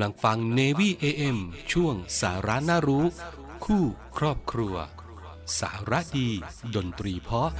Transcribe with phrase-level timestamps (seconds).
[0.00, 1.38] ำลังฟัง Navy AM
[1.72, 3.04] ช่วงสาระน่ารู้
[3.64, 3.84] คู่
[4.18, 4.74] ครอบครัว
[5.60, 6.28] สาระดี
[6.74, 7.50] ดนตรีเพาะ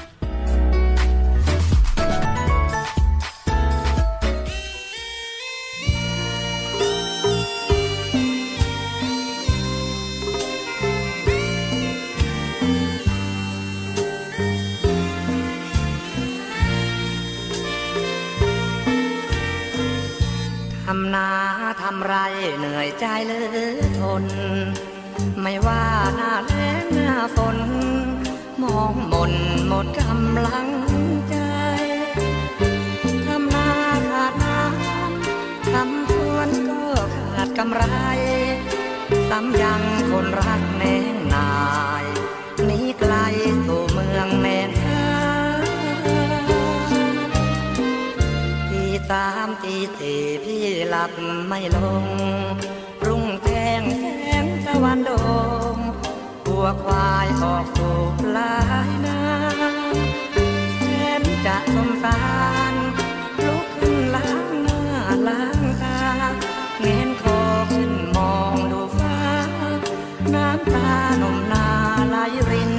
[20.84, 21.39] ทำนา
[22.04, 22.14] ไร
[22.58, 24.24] เหนื่อยใจเหลือทน
[25.42, 25.84] ไม่ว่า
[26.16, 27.58] หน้าแล้งหน้าฝน
[28.62, 29.32] มองมน
[29.68, 30.68] หมดกำลัง
[31.28, 31.36] ใจ
[33.26, 33.70] ทำนา
[34.10, 36.82] ขาดน้ำทำสวนก็
[37.16, 37.82] ขาดกำไร
[39.28, 40.69] ซ้ำยังคนรัก
[49.98, 51.12] สี่พี่หลับ
[51.48, 52.04] ไม่ลง
[53.06, 54.04] รุ่งแจ้งแส
[54.44, 55.10] งตะวันโด
[55.74, 55.76] ง
[56.44, 58.54] บัวควายออกสู่ปลา
[58.88, 59.20] ยนา
[60.76, 60.80] แส
[61.20, 62.20] นจะสงสา
[62.72, 62.74] ร
[63.44, 64.82] ลุกขึ้นล้างหน้า
[65.28, 65.98] ล้างตา
[66.80, 67.38] เงนคอ
[67.72, 69.18] ขึ้นมองดูฟ้า
[70.34, 71.66] น้ำตาหนุ่มนา
[72.08, 72.16] ไหล
[72.50, 72.74] ริน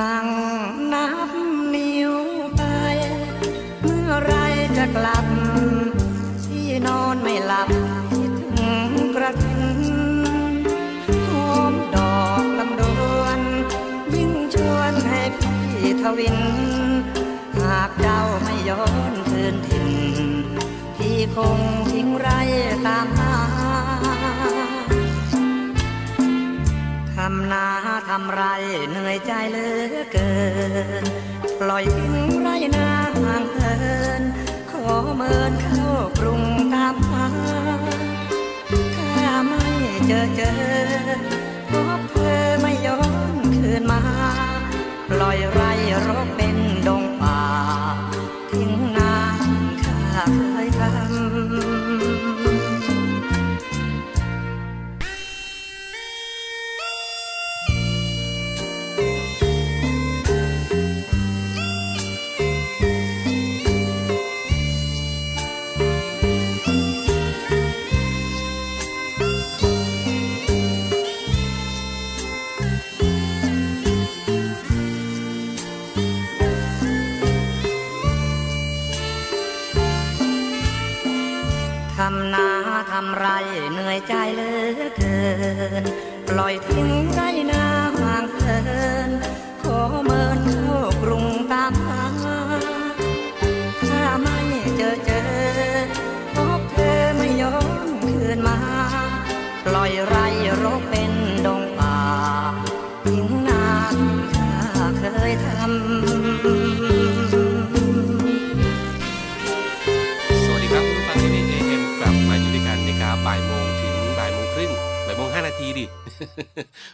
[0.00, 0.28] นั่ง
[4.96, 5.26] กลับ
[6.44, 7.68] ที่นอนไม่หลับ
[8.14, 9.80] คิดถึงกระทิน
[11.28, 12.82] หอมดอกลำด
[13.18, 13.40] วน
[14.14, 16.38] ยิ่งชวนให้พี่ทวิน
[17.58, 19.90] หากเจ้าไม่ย้อนคืนถิ่น
[20.96, 21.58] พี่คง
[21.92, 22.28] ทิ้งไร
[22.86, 23.34] ตามหา
[27.14, 27.66] ทำนา
[28.08, 28.42] ทำไร
[28.90, 30.32] เหนื่อยใจเหลือเกิ
[31.02, 31.04] น
[31.60, 32.88] ปล่อยทิ้งไรนา
[33.22, 33.76] ห่างเหิ
[34.20, 34.22] น
[34.90, 35.88] อเมินเข้า
[36.18, 36.42] กรุง
[36.74, 37.26] ตามหา
[38.96, 39.66] ถ้าไม่
[40.06, 40.52] เจอเจอ
[41.70, 43.00] พบเธอไม่ย้อ
[43.34, 44.00] นคืนมา
[45.08, 45.60] ปล่อยไร
[46.06, 46.61] รกเป็น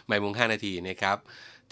[0.09, 1.17] บ่ายโมงห้านาทีนะครับ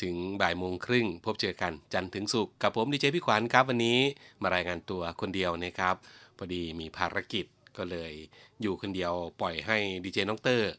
[0.01, 4.00] ถึงบ่ายโมงครึ่งพบเจอกันจันทร์ถึงศุกร์กับผมดีเจพี่ขวัญครับ วันนี้
[4.41, 5.95] มารายงานตัวคนเดียวนะครับ
[6.38, 7.45] พอดีมีภารกิจ
[7.77, 8.13] ก็เลย
[8.61, 10.72] อยู่คนเดียวปล่อยให้ดีเจน้องเตอร์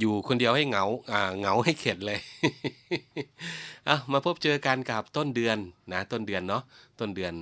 [0.00, 2.18] อยู่คนเดียวให้เหงาอ่าเหงาให้เข็ดเลย
[3.88, 5.58] อะมาพบเจอกันกับต้นเดือน
[5.92, 6.62] นะต้นเดือนเนาะ
[7.00, 7.34] ต้นเดือน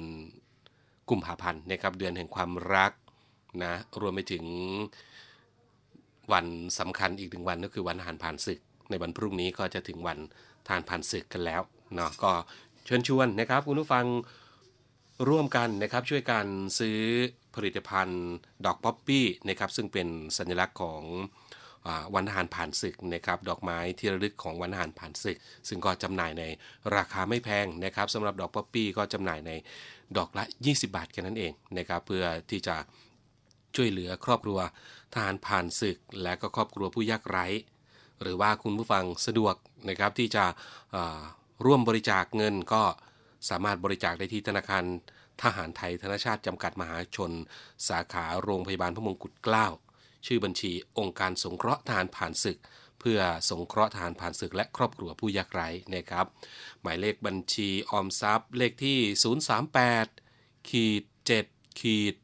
[1.10, 2.92] กุมภาพันธ์นะครับเดือนแห่งความรัก
[3.64, 4.44] นะรวมไปถึง
[6.32, 6.46] วัน
[6.78, 10.18] สำคัญอีกหนึ่งวันก็คือวันทหารผ่านศึก ในวันพรุ่งนี้ก็จะถึงวัน
[10.68, 11.60] ทหารผ่านศึกกันแล้ว
[11.94, 12.32] เนาะก็
[12.84, 14.06] เชิญชวนนะครับคุณผู้ฟัง
[15.28, 16.46] ร่วมกันนะครับช่วยกัน
[16.78, 16.98] ซื้อ
[17.54, 18.24] ผลิตภัณฑ์
[18.64, 21.02] ดอกป๊อปปี้นะครับซึ่งเป็นสัญลักษณ์ของ
[21.86, 25.36] อวันทหารผ่านศึกนะครับดอกไม้ที่ระลึกของวันทหารผ่านศึก
[25.68, 26.44] ซึ่งก็จำหน่ายใน
[26.96, 29.52] ราคาไม่แพงนะครับสำหรับดอกป๊อปปี้ก็จำหน่ายใน
[30.16, 32.76] ดอกละ 20 บาทแค่นั้นเองนะครับเพื่อที่จะ
[33.76, 34.58] ช่วยเหลือครอบครัว
[35.14, 37.46] ทหารผ่านศึก และก็ครอบครัวผู้ยากไร้
[38.22, 39.54] หรือว่าคุณผู้ฟังสะดวก
[39.88, 40.44] นะครับที่จะ
[41.64, 42.82] ร่วมบริจาคเงินก็
[43.50, 44.84] สามารถบริจาคได้ที่ธนาคาร
[45.42, 47.30] ทหารไทยธนชาติจำกัดมหาชน
[47.88, 49.66] สาขาโรงพยาบาลพระมงกุฎเกล้า
[50.26, 52.58] ชื่อบัญชีองค์การสงเคราะห์ทหารผ่านศึก
[53.00, 53.20] เพื่อ
[53.50, 56.26] สงเคราะห์ทหารผ่านศึกและครอบครัวผู้ยากไร้นะครับ
[56.82, 58.98] หมายเลขบัญชีออมทรัพย์ เลขที่
[59.84, 61.04] 038ขีด
[61.42, 62.14] 7ขีด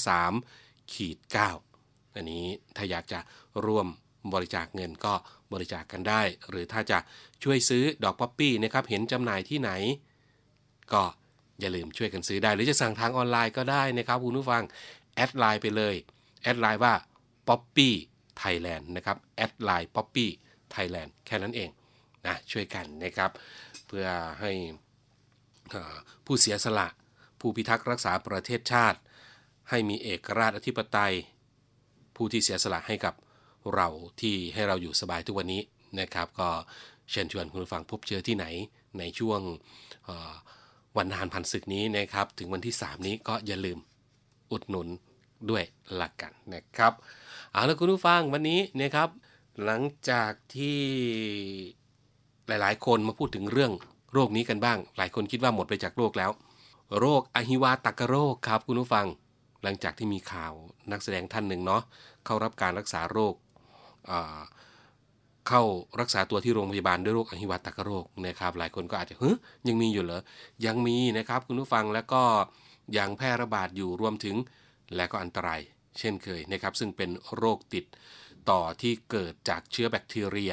[0.00, 1.18] 31193ขีด
[1.66, 2.46] 9อันนี้
[2.76, 3.20] ถ้าอยากจะ
[3.66, 3.86] ร่วม
[4.32, 5.14] บริจาคเงินก็
[5.52, 6.98] บริจาคกันได้ หรือถ้าจะ
[7.44, 9.70] ช่วยซื้อดอกป๊อปปี้นะครับเห็นจำหน่ายที่ไหน
[10.92, 11.02] ก็
[11.60, 14.62] อย่าลืมช่วยกันซื้อได้ หรือจะสั่งทางออนไลน์ก็ได้นะครับคุณผู้ฟัง
[15.14, 15.94] แอดไลน์ไปเลย
[16.42, 16.94] แอดไลน์ว่า
[17.48, 17.90] Poppy
[18.42, 20.26] Thailand นะครับแอดไลน์ Poppy
[20.74, 21.70] Thailand แค่นั้นเอง
[22.26, 23.30] นะช่วยกันนะครับ
[23.86, 24.06] เพื่อ
[24.40, 24.52] ให้
[26.26, 26.88] ผู้เสียสละ
[27.40, 28.98] ผู้พิทักษ์รักษาประเทศชาติ
[29.70, 31.14] ให้มีเอกราชอธิปไตย
[32.16, 33.14] ผู้ที่เสียสละให้กับ
[33.74, 33.88] เรา
[34.20, 35.62] ที่ให้เราอยู่สบายทุกวันนี้
[36.00, 36.48] นะครับ ก็
[37.10, 38.46] เชิญชวนคุณผู้ฟังพบเจอที่ไหน
[38.98, 39.40] ในช่วง
[40.96, 43.78] วันนานพันศึกนี้นะครับ ถึงวันที่ 3 นี้ก็อย่าลืม
[44.52, 44.88] อุดหนุน
[45.50, 45.64] ด้วย
[46.00, 46.92] ละกันนะครับ
[47.52, 49.08] เอาละคุณผู้ฟังวันนี้นะครับ
[49.64, 50.80] หลังจากที่
[52.46, 53.72] หลายๆ คนมาพูดถึงเรื่อง
[54.12, 56.30] โรคนี้กันบ้าง หลายคนคิดว่าหมดไปจากโรคแล้ว
[56.98, 59.06] โรคอหิวาตกโรคครับคุณผู้ฟัง
[59.62, 60.52] หลังจากที่มีข่าว
[60.90, 61.82] นักแสดงท่านหนึ่งเนาะ
[62.24, 63.34] เข้ารับการรักษาโรค
[65.48, 65.62] เข้า
[66.00, 69.36] รักษาตัวที่โรงพยาบาลด้วยโรคอหิวาตกโรคนะครับ หลายคนก็อาจจะเฮ้ย
[69.68, 70.22] ยังมีอยู่เหรอ
[70.66, 72.22] ยังมีนะครับคุณผู้ฟังแล้วก็
[72.98, 74.36] ยังแพร่ระบาดอยู่รวมถึง
[74.96, 75.60] และก็อันตราย
[75.98, 77.84] เช่นเคยนะครับ ซึ่งเป็นโรคติด
[78.50, 80.52] ต่อที่เกิดจากเชื้อแบคทีเรีย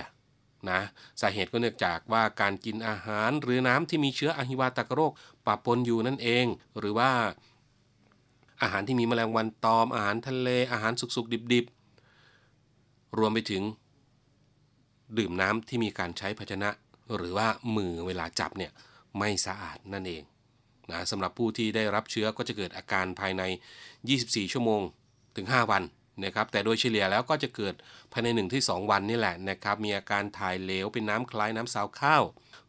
[0.69, 0.81] นะ
[1.21, 5.11] สาเหตุก็เนื่องจากว่าการกินอาหารหรือน้ำที่มีเชื้ออหิวาตกโรค
[5.45, 6.45] ปะปนอยู่นั่นเอง
[6.79, 7.11] หรือว่า
[8.61, 11.80] อาหารที่มีแมลงวันตอมอาหารทะเลอาหารสุกๆดิบๆ
[13.17, 13.63] รวมไปถึง
[15.17, 16.69] ดื่มน้ำที่มีการใช้ภาชนะ
[17.15, 18.71] หรือว่ามือเวลาจับเนี่ย
[19.17, 20.23] ไม่สะอาดนั่นเอง
[20.91, 23.43] นะสำหรับผู้ที่ได้รับเชื้อก็จะเกิดอาการภายใน
[23.97, 24.81] 24 ชั่วโมง
[25.35, 25.83] ถึง 5 วัน
[26.23, 27.73] นะครับแต่โดยเฉลี่ยแล้วก็จะเกิด
[28.11, 32.23] ภายใน 1 ที่ 2 วันนี่แหละนะครับมีอาการถ่ายเหลวเป็นน้ำคล้ายน้ำสาวข้าว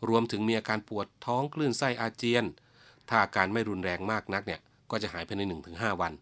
[0.09, 2.45] รวมถึงมีอาการปวดท้องคลื่นไส้อาเจียน
[3.09, 4.61] ถ้าอาการไม่รุนแรงมากนักเนี่ย
[4.91, 5.43] ก็จะหายภายใน
[5.73, 6.13] 1-5 วัน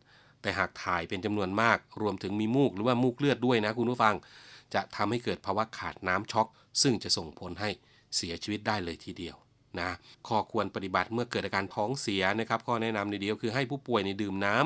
[0.42, 4.14] แต่หากถ่ายเป็นจำนวนมาก รวมถึงมีมูกหรือว่ามูกเลือดด้วยนะคุณผู้ฟัง
[4.74, 6.48] จะทำให้เกิดภาวะขาดน้ำช็อก
[6.82, 7.70] ซึ่งจะส่งผลให้
[8.16, 9.36] เสียชีวิตได้เลยทีเดียว
[9.80, 9.90] นะ
[10.28, 14.56] ข้อควรปฏิบัติเมื่อเกิดอาการท้องเสียนะครับข้อแนะนำในเดียวคือให้ผู้ป่วยในดื่มน้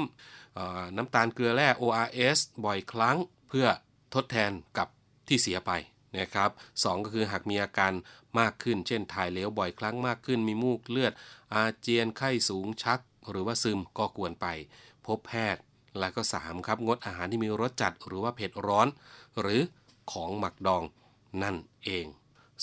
[0.42, 3.16] ำน้ำตาลเกลือแร่ ORS บ่อยครั้ง
[3.48, 3.66] เพื่อ
[4.14, 4.88] ทดแทนกับ
[5.28, 5.72] ที่เสียไป
[6.18, 6.50] นะครับ
[6.84, 7.92] สก็คือหากมีอาการ
[8.40, 11.12] มากขึ้น เช่นถ่ายเหลวบ่อยครั้งมากขึ้น มีมูกเลือด
[11.54, 13.00] อาเจียนไข้สูงชัก
[13.30, 14.46] หรือว่าซึมก็ควรไป
[15.06, 15.62] พบแพทย์
[15.98, 18.88] และก็ 3 ครับ งดอาหารที่มีรสจัดหรือว่าเผ็ดร้อน
[19.40, 19.60] หรือ
[20.12, 20.82] ของหมักดอง
[21.42, 22.06] นั่นเอง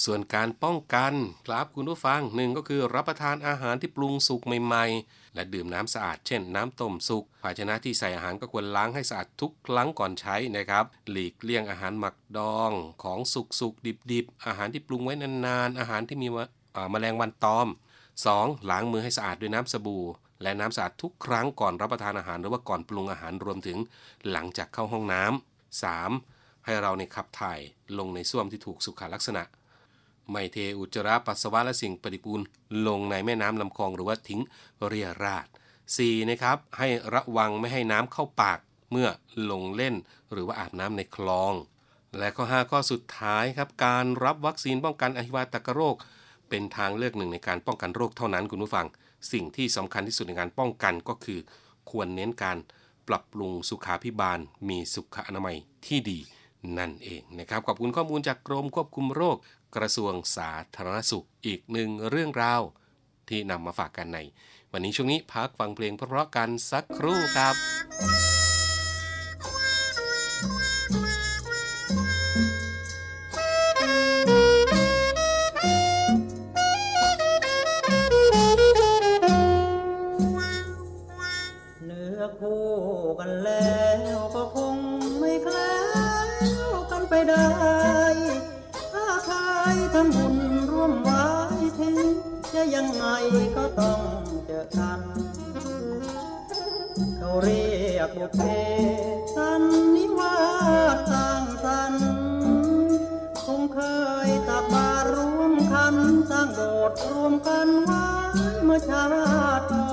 [0.03, 1.13] ส่วนการป้องกัน
[1.47, 12.71] ครับคุณผู้ฟังหนึ่งก็คือรับประทานอาหารที่ปรุงสุกใหม่ ๆ และดื่มน้ำสะอาดเช่น น้ำต้มสุกภาชนะที่ใส่อาหารก็ควรล้างให้สะอาดทุกครั้งก่อนใช้นะครับ หลีกเลี่ยงอาหารหมักดอง
[13.03, 13.19] ของ
[13.59, 16.27] สุกๆดิบๆอาหารที่ปรุงไว้นานๆอาหารที่มี
[16.91, 17.67] แมลงวันตอม
[18.17, 18.69] 2.
[18.69, 20.03] ล้างมือให้สะอาดด้วยน้ำสบู่
[20.41, 23.77] และน้ำสะอาดทุกครั้งก่อนรับประทานอาหารหรือว่าก่อนปรุงอาหารรวมถึง
[24.31, 26.65] หลังจากเข้าห้องน้ำ 3.
[26.65, 27.59] ให้เราในขับถ่าย
[27.97, 29.43] ลงในส้วมที่ถูกสุขลักษณะ
[30.31, 32.41] ไม่เทอุจจาระปัสสาวะและสิ่งปฏิกูล
[32.87, 34.41] ลงในแม่น้ำลำคลองหรือว่าทิ้ง
[34.87, 35.47] เรียราด
[35.87, 36.29] 4.
[36.29, 38.59] นะครับให้ระวังไม่ให้น้ำเข้าปาก
[38.91, 39.09] เมื่อ
[39.51, 39.95] ลงเล่น
[40.31, 41.53] หรือว่าอาบน้ำในคลอง
[42.17, 45.95] และข้อ 5 ข้อสุดท้ายครับการรับวัคซีนป้องกันอหิวาตกโรค
[46.49, 48.87] เป็นทางเลือกหนึ่งในการป้องกันโรคเท่านั้นคุณผู้ฟัง
[49.31, 51.39] สิ่งที่สำคัญที่สุดในการป้องกันก็คือ
[51.89, 52.57] ควรเน้นการ
[53.07, 54.39] ปรับปรุงสุขาพิบาล
[54.69, 56.19] มีสุขอนามัยที่ดี
[56.77, 59.37] นั่นเองนะครับขอบคุณข้อมูลจากกรมควบคุมโรค
[59.75, 62.61] กระทรวงสาธารณสุขอีกหนึ่งเรื่องราว
[63.29, 64.19] ที่นำมาฝากกันใน
[64.71, 67.55] วันนี้ช่วงนี้พักฟังเพลงเพราะๆกันสักครู่ครับ
[82.39, 82.65] คู่
[83.19, 83.81] กันแล้
[84.15, 84.77] วก็คง
[85.19, 85.75] ไม่แคล้
[86.69, 87.49] วกันไปได้
[88.93, 89.37] ถ้าใคร
[89.93, 90.35] ทำบุญ
[90.71, 91.25] ร่วมไว้
[91.79, 91.97] ถึง
[92.53, 93.05] จะยังไง
[93.55, 94.03] ก็ต้อง
[94.45, 94.99] เจอกัน
[97.17, 98.41] เขาเรียกบุพเพ
[99.35, 99.63] สัน
[99.95, 100.37] นิวา
[100.95, 102.05] สสร้างสรรค์
[103.45, 103.79] คงเค
[104.27, 105.95] ยตักบาตรร่วมคัน
[106.29, 108.07] สร้างโบสถ์รวมกันไว้
[108.63, 109.05] เมื่อชา
[109.59, 109.90] ติ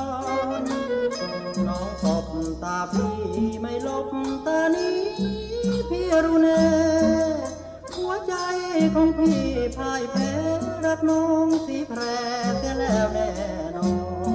[2.05, 2.27] ตบ
[2.63, 4.07] ตาพี่ไม่ลบ
[4.47, 4.99] ตานี้
[5.89, 6.67] พี่รู้แน่
[7.97, 8.35] หัวใจ
[8.95, 9.45] ของพี่
[9.77, 10.33] พ่ายแพ้
[10.85, 12.01] รักน้องสีแพร
[12.59, 13.31] เสียแล้วแน่
[13.77, 13.91] นอ
[14.29, 14.31] น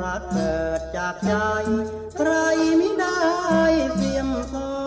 [0.00, 1.32] รักเกิดจากใจ
[2.16, 2.30] ใคร
[2.78, 3.20] ไม่ได้
[3.96, 4.85] เสียมสอ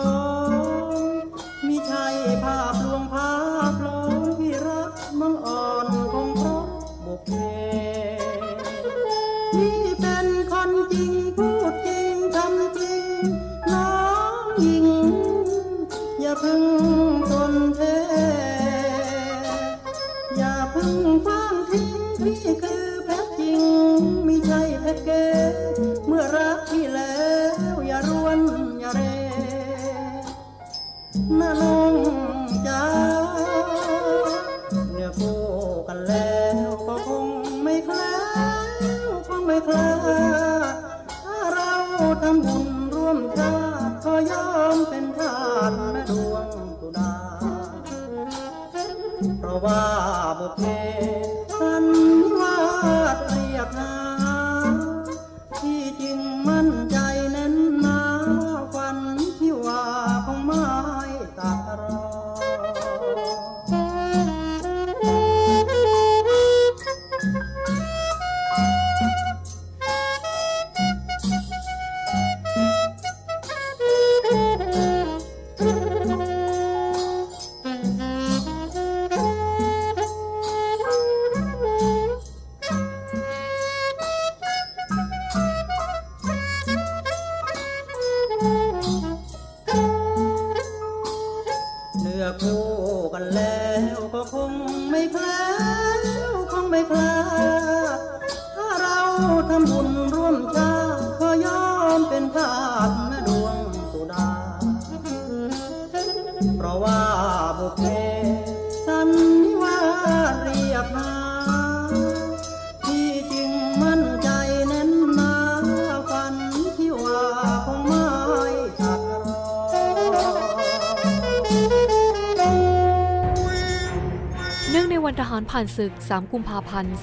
[125.54, 126.94] ผ่านศึก 3 กุมภาพันธ์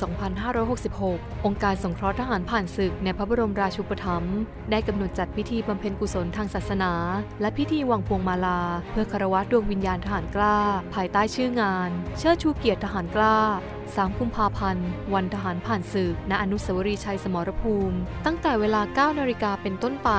[0.68, 4.38] 2566 องค์การสงเคราะห์ทหารผ่านศึกในพระบรมราชูปถัมภ์
[4.72, 6.94] ได้กำหนดจัดพิธีบำเพ็ญกุศลทางศาสนา
[7.42, 8.62] และพิธีวางพวงมาลา
[8.92, 10.58] เพื่อคารวะดวงวิญญาณทหารกล้า
[10.94, 13.38] ภายใต้ชื่องาน เชิดชูเกียรติทหารกล้า
[13.80, 20.10] 3 กุมภาพันธ์ วันทหารผ่านศึก ณ อนุสาวรีย์ชัยสมรภูมิ ตั้งแต่เวลา 9 นาฬิกาเป็นต้นไป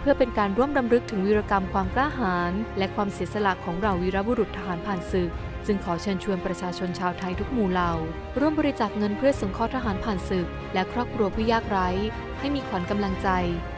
[0.00, 5.32] เพื่อเป็นการร่วมรำลึกถึงวีรกรรมความกล้าหาญและความเสียสละของเหล่าวีรบุรุษทหารผ่านศึก
[5.66, 7.92] จึงขอเชิญชวนประชาชนชาวไทยทุกหมู่เหล่า
[8.38, 11.88] ร่วมบริจาคเงินเพื่อสงเคราะห์ทหารผ่านศึก และครอบครัวผู้ยากไร้
[12.40, 13.28] ให้มีขวัญกำลังใจ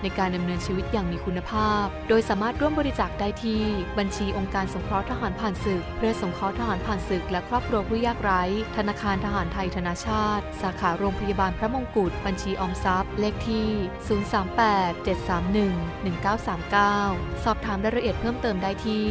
[0.03, 3.63] ในการดำเนินชีวิตอย่างมีคุณภาพ โดยสามารถร่วมบริจาคได้ที่
[3.99, 8.43] บัญชีองค์การสงเคราะห์ทหารผ่านศึก เพื่อสงเคราะห์ทหารผ่านศึก และครอบครัวผู้ยากไร้
[8.77, 13.69] ธนาคารทหารไทยธนาชาติ สาขาโรงพยาบาลพระมงกุฎบัญชีออมทรัพย์ เลขที่
[17.37, 19.05] 038-731-1939 สอบถามรายละเอียดเพิ่มเติมได้ที่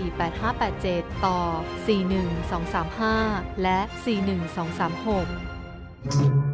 [0.00, 1.38] 02354858 7 ต่อ
[1.86, 3.78] 41235 และ
[6.46, 6.49] 41236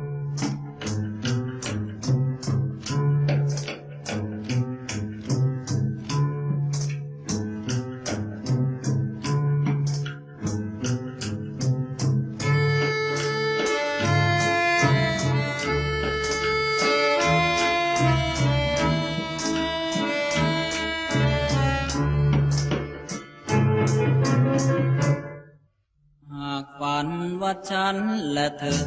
[28.59, 28.87] เธอ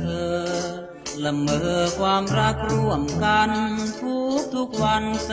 [1.24, 3.50] ละเมอความรักร่วมกัน
[4.02, 5.32] ทุกทุกวันแส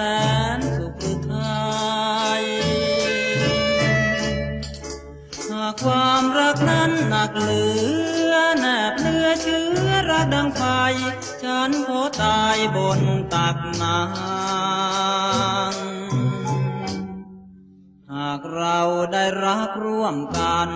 [0.57, 1.35] นสุขหรือไท
[2.41, 2.43] ย
[5.51, 7.67] หากความรักนั้นหนักเหลื
[8.31, 10.63] อแนบเนื้อเชื้อรักดังไฟ
[11.43, 13.01] ฉันขอตายบน
[13.35, 14.17] ตักน้ำ
[18.15, 18.79] หากเรา
[19.13, 20.71] ได้รักร่วมกัน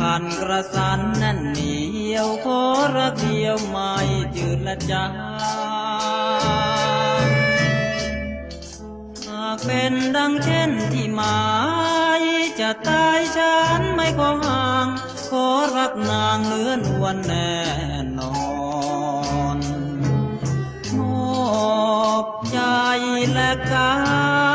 [0.00, 1.78] ผูกพันกระสันแน่นเหนี
[2.16, 2.60] ยวขอ
[2.96, 3.92] รักเดียวไม่
[4.36, 5.10] จืดละจาง
[9.26, 11.40] หากเป็นดังเช่นที่หมา
[12.20, 12.22] ย
[12.60, 14.86] จะตายฉันไม่ขอห่าง
[15.30, 17.54] ขอรักนางเลือนวลแน่
[18.18, 18.34] นอ
[19.56, 19.58] น
[20.98, 22.58] มอบใจ
[23.32, 23.92] และกา
[24.48, 24.49] ย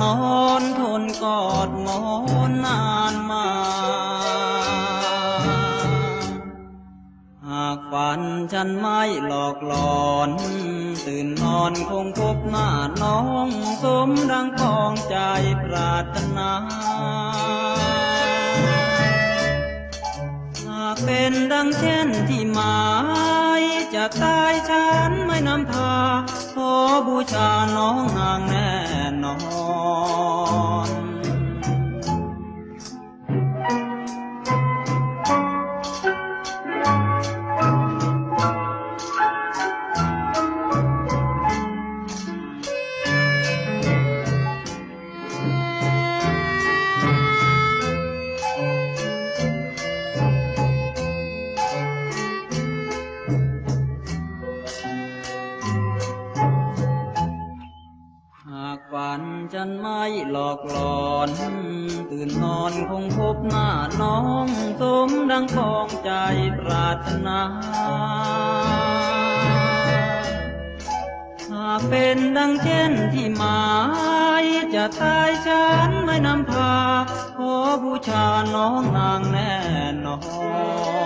[0.00, 2.00] มหลับนอนทนกอดหมอ
[2.48, 3.48] นนานมา
[7.48, 8.20] หากฝัน
[8.52, 9.74] ฉันไม่หลอกหล
[10.04, 10.30] อน
[11.06, 12.68] ตื่นนอนคงพบหน้า
[13.02, 13.48] น้อง
[13.82, 15.16] สมดังปองใจ
[15.64, 16.52] ปรารถนา
[20.66, 22.76] หากเป็นดังเช่นที่หมา
[23.44, 23.45] ย
[23.96, 25.94] จะตายฉันไม่นำพา
[26.54, 26.72] ขอ
[27.06, 28.70] บูชาน้องนางแน่
[29.24, 29.36] นอ
[30.86, 31.05] น
[60.48, 60.76] อกหล
[61.08, 61.28] อน
[62.10, 63.68] ตื่นนอนคงพบหน้า
[64.00, 64.46] น้อง
[64.80, 66.10] สมดังปองใจ
[66.58, 67.40] ปรารถนา
[71.52, 73.64] หากเป็นดังเช่นที่หมา
[74.42, 74.44] ย
[74.74, 76.76] จะตายฉันไม่นำพา
[77.36, 79.54] ขอบูชาน้องนางแน่
[80.04, 80.16] นอ
[81.04, 81.05] น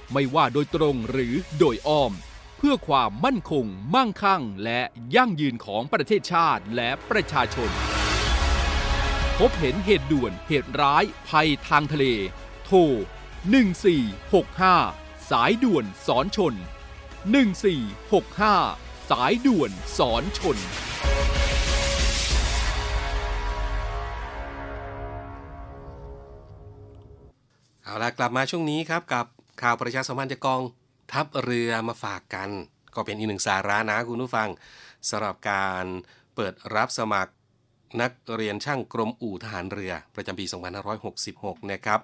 [0.13, 2.13] ไม่ว่าโดยตรงหรือโดยอ้อม
[2.57, 3.65] เพื่อความมั่นคง
[3.95, 4.81] มั่งคั่ง และ
[5.15, 7.69] ยั่งยืนของประเทศชาติและประชาชน
[9.39, 12.05] พบเห็นเหตุด่วนเหตุร้าย ภัยทางทะเล
[12.65, 12.77] โทร
[13.69, 16.53] 1465 สายด่วนสอนชน
[17.41, 20.57] 1465 สายด่วนสอนชน
[27.83, 29.25] เอาละกลับมาช่วงนี้ครับกับ
[29.61, 30.61] ข่าวประชาสัมพันธ์จากกอง
[31.13, 32.49] ทัพเรือมาฝากกัน
[32.95, 34.49] ก็เป็นอีกหนึ่งสาระนะคุณผู้ฟัง
[35.09, 35.85] สำหรับการ
[36.35, 37.33] เปิดรับสมัคร
[38.01, 40.45] นักเรียนช่างกรมอู่ทหารเรือ ประจำปี
[41.07, 41.99] 2566 นะครับ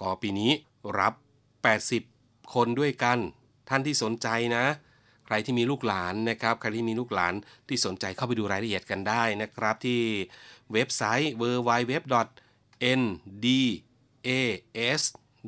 [0.00, 0.50] ก็ปีนี้
[0.98, 1.14] รับ
[1.82, 3.18] 80 คนด้วยกัน
[3.68, 4.64] ท่านที่สนใจนะ
[5.26, 7.34] ใครที่มีลูกหลานนะครับ ใครที่มีลูกหลาน
[7.68, 10.02] ที่สนใจเข้าไปดูรายละเอียดกันได้นะครับ ที่
[10.72, 12.22] เว็บไซต์ www.ndas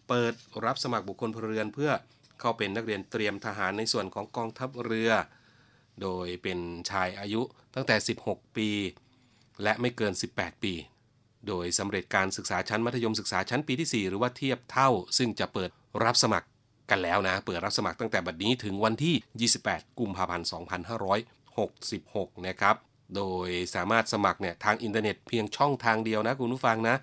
[0.07, 0.33] เปิด
[0.65, 1.91] รับสมัครบุคคลพลเรือนเพื่อ
[2.39, 5.11] เข้าเป็นนักเรียนเตรียมทหารในส่วนของกองทัพเรือ
[6.01, 7.41] โดยเป็นชายอายุ
[7.75, 7.95] ตั้งแต่
[8.27, 8.69] 16 ปี
[9.63, 10.73] และไม่เกิน 18 ปี
[11.47, 15.69] โดยสำเร็จการศึกษาชั้นมัธยมศึกษาชั้นปีที่ 4 หรือว่าเทียบเท่า ซึ่งจะเปิด
[16.03, 16.47] รับสมัคร
[16.89, 20.47] กันแล้วนะ เปิดรับสมัครตั้งแต่บัดนี้ถึงวันที่ 28 กุมภาพันธ์
[21.65, 22.75] 2566 นะครับ
[23.15, 26.95] โดยสามารถสมัครเนี่ยทางอินเทอร์เน็ตเพียงช่องทางเดียวนะคุณผู้ฟังนะ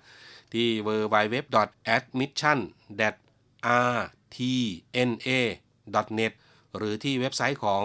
[0.53, 1.35] ที่ w w w
[1.95, 2.59] a d m i s s i o n
[3.91, 3.95] r
[4.35, 6.33] tna.net
[6.77, 7.83] หรือที่เว็บไซต์ของ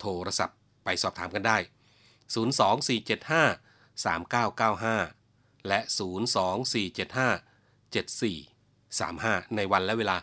[0.00, 1.56] โทรศัพท์ไปสอบถามกันได้
[2.36, 5.94] 02475 3995 และ 02475
[7.94, 10.16] 7435 ในวันและเวลา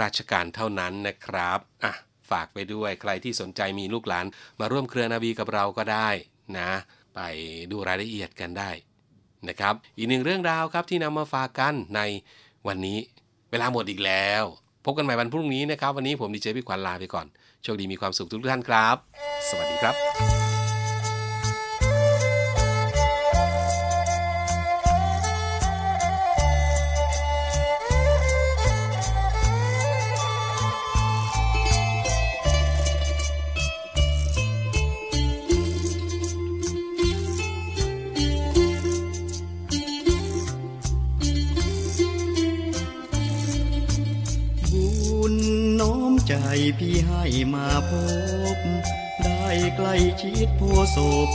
[0.00, 1.92] ราชการเท่านั้นนะครับอะ
[2.30, 4.26] ฝากไปด้วย ใครที่สนใจมีลูกหลาน
[4.60, 6.08] มาร่วมเครือนาวีกับเราก็ได้
[6.58, 6.70] นะ
[7.14, 7.20] ไป
[7.70, 8.70] ดูรายละเอียดกันได้
[9.48, 12.00] นะครับ อีกหนึ่งเรื่องราวครับที่นำมาฝากกันใน
[12.66, 12.98] วันนี้
[13.50, 14.42] เวลาหมดอีกแล้ว
[14.84, 17.26] พบกันใหม่วันพรุ่งนี้นะครับ วันนี้ผมดีเจพี่ขวัญลาไปก่อน
[17.62, 18.96] โชคดีมีความสุขทุกท่านครับ
[19.48, 20.33] สวัสดีครับ
[46.34, 47.92] ใจพี่ให้มาพ
[48.56, 48.58] บ
[49.24, 50.62] ได้ใกล้ชิดโพ
[50.96, 51.30] ศพ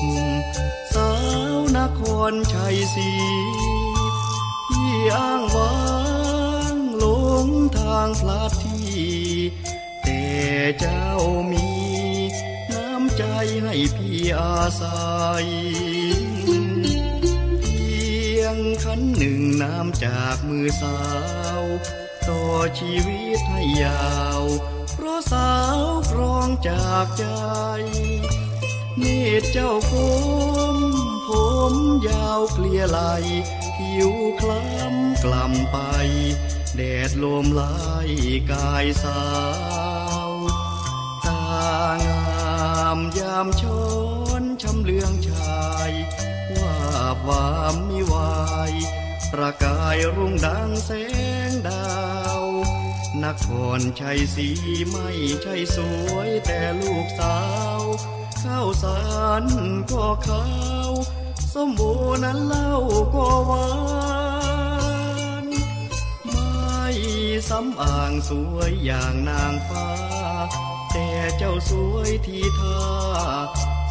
[0.94, 1.12] สา
[1.56, 3.12] วนครชัยศรี
[4.70, 5.78] พี่อ้างว้า
[6.74, 7.06] งหล
[7.46, 9.10] งทางพลัดที่
[10.04, 10.24] แต่
[10.80, 11.10] เจ้า
[11.52, 11.70] มี
[12.72, 13.24] น้ำใจ
[13.64, 15.10] ให้พี่อาศั
[15.44, 15.46] ย
[17.60, 17.88] เพี
[18.40, 21.00] ยงขันหนึ่งน้ำจากมือสา
[21.62, 21.64] ว
[22.30, 22.44] ต่อ
[22.80, 24.04] ชีวิตให้ยา
[24.42, 24.44] ว
[25.32, 27.26] สาวครองจากใจ
[28.98, 29.06] เน
[29.42, 29.94] ตรเจ้าค
[30.74, 30.76] ม
[31.28, 31.30] ผ
[31.72, 31.74] ม
[32.08, 33.00] ยาวเกลียไหล
[33.76, 35.78] ผิวคล้ำกล่ำไป
[36.76, 37.78] แดดลมไล่
[38.52, 39.24] กายสา
[40.28, 40.32] ว
[41.26, 41.44] ตา
[42.08, 43.84] งามยามช้อ
[44.42, 45.92] นชำเลืองชาย
[46.56, 46.78] ว่า
[47.16, 48.34] บวามมิวา
[48.72, 48.74] ย
[49.34, 50.92] ประกายรุ่งดังแส
[51.50, 52.09] งดาว
[53.26, 54.48] นครชัยศรี
[54.90, 55.10] ไม่
[55.42, 55.78] ใช่ส
[56.12, 57.40] วยแต่ลูกสา
[57.80, 57.82] ว
[58.44, 59.00] ข้าวสา
[59.42, 59.44] ร
[59.92, 60.46] ก็ขา
[60.90, 60.92] ว
[61.54, 62.74] สมบูรณ์นั้นเล่า
[63.16, 63.70] ก็หวา
[65.44, 65.46] น
[66.26, 66.88] ไม่
[67.50, 69.90] สำอ่างสวยอย่างนางฟ้า
[70.92, 72.82] แต่เจ้าสวยที่ท่า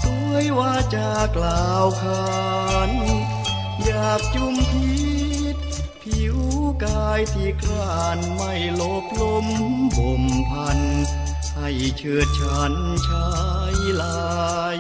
[0.03, 2.29] สวยว่าจากล่าวขา
[2.89, 2.91] น
[3.85, 4.98] อยากจุมพิษผิว
[6.85, 9.47] กายที่คลานไม่ลบลม
[9.97, 10.79] บ่มพัน
[11.57, 12.75] ให้เชิดชัน
[13.07, 13.29] ชา
[13.73, 14.19] ยลา
[14.77, 14.79] ย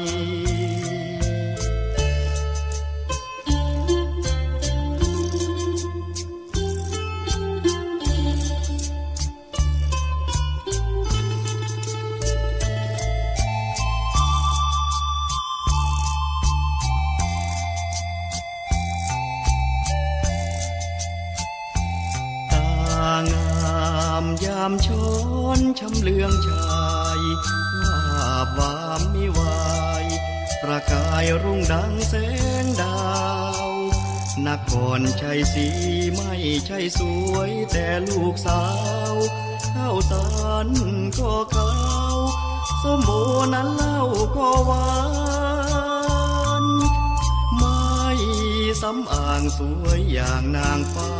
[49.82, 51.12] วยอย่างนางฟ้า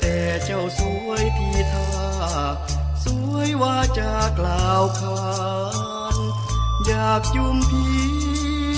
[0.00, 1.90] แต่เจ้าสวยที่ท่า
[3.04, 5.24] สวยว่าจากล่าวขา
[6.14, 6.16] น
[6.86, 7.88] อยากจุมพิ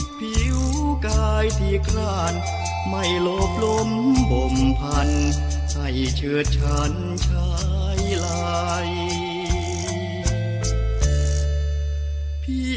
[0.02, 0.60] ษผิว
[1.06, 2.34] กายที่คลาน
[2.88, 3.90] ไม่โลบล้ม
[4.30, 5.10] บ่มพัน
[5.72, 6.92] ให้เชิดชัน
[7.26, 7.50] ชา
[7.98, 8.88] ยลาย
[12.42, 12.74] พี่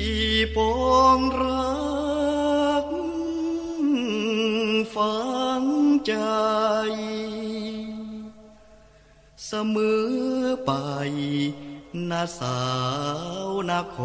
[0.56, 0.78] ปอ
[1.18, 1.70] งรั
[2.84, 2.86] ก
[4.96, 5.14] ฝั
[5.49, 5.49] ง
[6.06, 6.14] ใจ
[9.46, 10.08] เสมอ
[10.66, 10.72] ไป
[12.10, 12.60] นาสา
[13.48, 13.98] วนค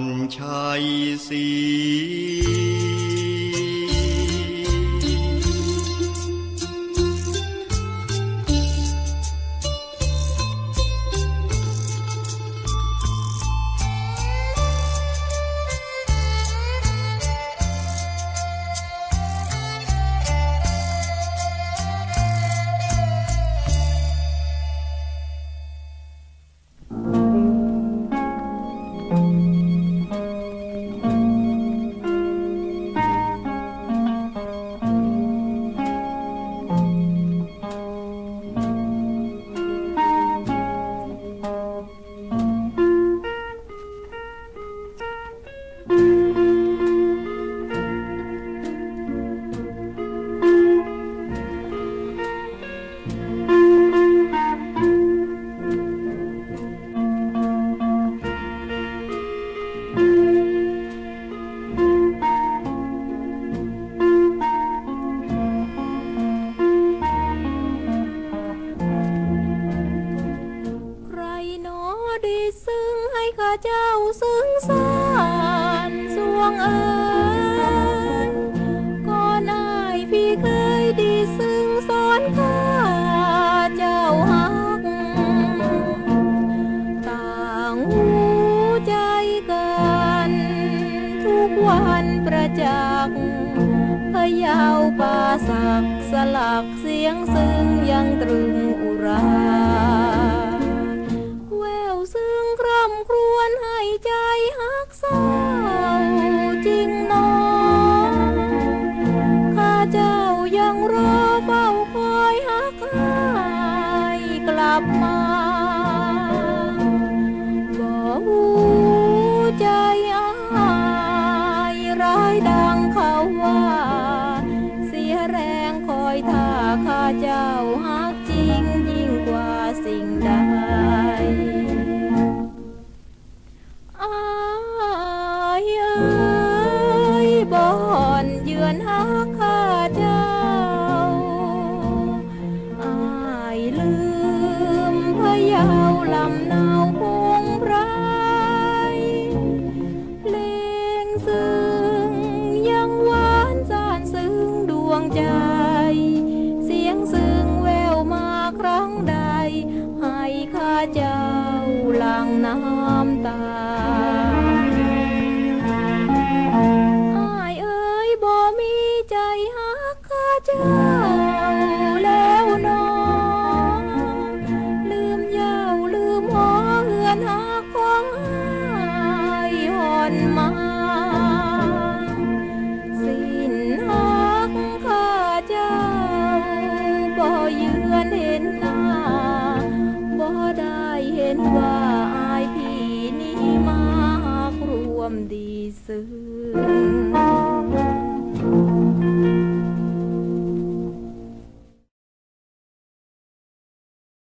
[0.00, 0.02] ร
[0.36, 0.84] ชัย
[1.28, 2.97] ศรี